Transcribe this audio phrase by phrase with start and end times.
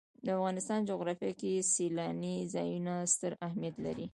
[0.25, 4.07] د افغانستان جغرافیه کې سیلانی ځایونه ستر اهمیت لري.